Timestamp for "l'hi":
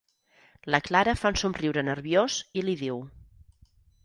2.67-2.77